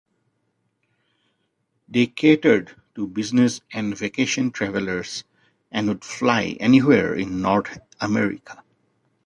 They 1.87 2.07
catered 2.07 2.75
to 2.95 3.05
business 3.05 3.61
and 3.71 3.95
vacation 3.95 4.49
travellers 4.49 5.23
and 5.71 5.89
would 5.89 6.03
fly 6.03 6.57
anywhere 6.59 7.13
in 7.13 7.43
North 7.43 7.77
America. 7.99 8.63